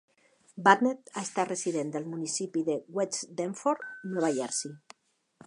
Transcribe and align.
Wagner 0.67 0.93
ha 1.11 1.23
estat 1.27 1.51
resident 1.51 1.91
del 1.97 2.07
municipi 2.15 2.65
de 2.71 2.79
West 2.97 3.29
Deptford, 3.43 3.87
Nova 4.17 4.33
Jersey. 4.41 4.77